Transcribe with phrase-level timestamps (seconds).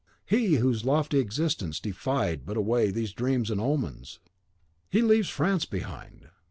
[0.25, 4.17] he, whose lofty existence defied but away these dreams and omens!
[4.89, 6.25] He leaves France behind.